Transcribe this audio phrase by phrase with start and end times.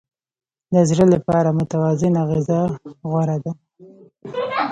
[0.73, 2.61] د زړه لپاره متوازنه غذا
[3.09, 3.51] غوره ده.